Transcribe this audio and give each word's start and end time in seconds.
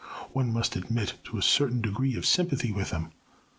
One 0.33 0.51
must 0.51 0.75
admit 0.75 1.13
to 1.25 1.37
a 1.37 1.43
certain 1.43 1.79
degree 1.79 2.15
of 2.15 2.25
sympathy 2.25 2.71
with 2.71 2.89
him. 2.89 3.11